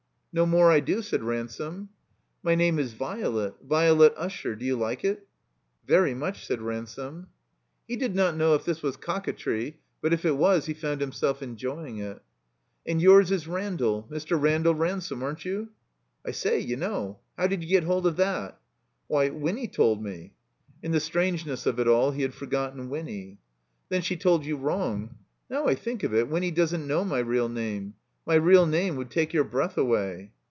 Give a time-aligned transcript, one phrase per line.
[0.33, 1.89] "No more I do," said Ransome.
[2.41, 3.55] "My name is Violet.
[3.67, 4.55] Violet Usher.
[4.55, 5.27] Do you like it?"
[5.85, 7.27] "Very much," said Ransome.
[7.85, 10.73] He did not know if this was "cock a tree"; but if it was he
[10.73, 12.21] found himself enjo3ring it.
[12.87, 14.07] "And yours is Randall.
[14.09, 14.39] Mr.
[14.41, 15.71] Randall Ransome, aren't you?"
[16.25, 18.57] "I say, you know; how did you get hold of that?"
[19.07, 20.31] "Why— Winny told me."
[20.81, 23.39] In the strangeness of it all he had forgotten Winny.
[23.89, 25.17] "Then she told you wrong.
[25.49, 27.95] Now I think of it, Winny doesn't know my real name.
[28.23, 30.31] My real name would take your breath away."